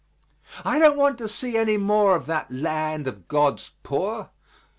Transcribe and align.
I 0.65 0.79
don't 0.79 0.97
want 0.97 1.19
to 1.19 1.27
see 1.27 1.55
any 1.55 1.77
more 1.77 2.15
of 2.15 2.25
that 2.25 2.49
land 2.51 3.05
of 3.05 3.27
God's 3.27 3.69
poor. 3.83 4.31